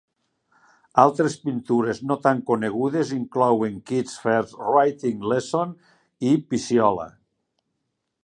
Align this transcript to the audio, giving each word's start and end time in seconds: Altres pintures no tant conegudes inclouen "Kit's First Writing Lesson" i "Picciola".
Altres 1.01 1.33
pintures 1.41 1.99
no 2.11 2.15
tant 2.23 2.39
conegudes 2.47 3.11
inclouen 3.17 3.77
"Kit's 3.91 4.17
First 4.23 4.57
Writing 4.69 5.21
Lesson" 5.33 5.75
i 6.31 6.35
"Picciola". 6.55 7.07